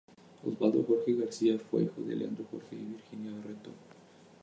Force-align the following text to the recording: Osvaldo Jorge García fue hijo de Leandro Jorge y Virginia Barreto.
Osvaldo 0.43 0.83
Jorge 0.83 1.13
García 1.13 1.59
fue 1.59 1.83
hijo 1.83 2.01
de 2.01 2.15
Leandro 2.15 2.43
Jorge 2.49 2.73
y 2.75 2.85
Virginia 2.95 3.33
Barreto. 3.39 3.69